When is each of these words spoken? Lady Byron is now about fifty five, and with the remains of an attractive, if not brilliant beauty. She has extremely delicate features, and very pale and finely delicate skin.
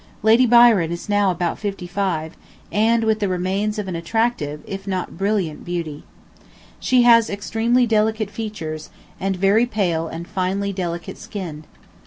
Lady 0.23 0.47
Byron 0.47 0.91
is 0.91 1.07
now 1.09 1.29
about 1.29 1.59
fifty 1.59 1.85
five, 1.85 2.35
and 2.71 3.03
with 3.03 3.19
the 3.19 3.27
remains 3.27 3.77
of 3.77 3.87
an 3.87 3.95
attractive, 3.95 4.61
if 4.65 4.87
not 4.87 5.15
brilliant 5.15 5.63
beauty. 5.63 6.05
She 6.79 7.03
has 7.03 7.29
extremely 7.29 7.85
delicate 7.85 8.31
features, 8.31 8.89
and 9.19 9.35
very 9.35 9.67
pale 9.67 10.07
and 10.07 10.27
finely 10.27 10.73
delicate 10.73 11.19
skin. 11.19 11.65